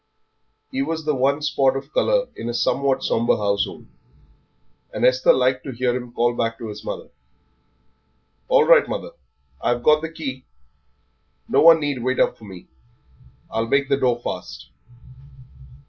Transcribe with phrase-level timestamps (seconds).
[0.71, 3.85] He was the one spot of colour in a somewhat sombre household,
[4.91, 7.09] and Esther liked to hear him call back to his mother,
[8.47, 9.11] "All right, mother,
[9.61, 10.45] I've got the key;
[11.47, 12.65] no one need wait up for me.
[13.51, 14.71] I'll make the door fast."